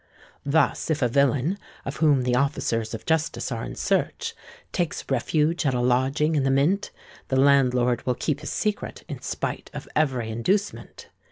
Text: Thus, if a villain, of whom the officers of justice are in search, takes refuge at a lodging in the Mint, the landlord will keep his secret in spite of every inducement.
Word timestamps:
Thus, 0.47 0.89
if 0.89 1.03
a 1.03 1.07
villain, 1.07 1.59
of 1.85 1.97
whom 1.97 2.23
the 2.23 2.33
officers 2.35 2.95
of 2.95 3.05
justice 3.05 3.51
are 3.51 3.63
in 3.63 3.75
search, 3.75 4.33
takes 4.71 5.05
refuge 5.11 5.63
at 5.63 5.75
a 5.75 5.79
lodging 5.79 6.33
in 6.33 6.41
the 6.41 6.49
Mint, 6.49 6.89
the 7.27 7.39
landlord 7.39 8.03
will 8.07 8.15
keep 8.15 8.39
his 8.39 8.49
secret 8.49 9.03
in 9.07 9.21
spite 9.21 9.69
of 9.75 9.87
every 9.95 10.31
inducement. 10.31 11.09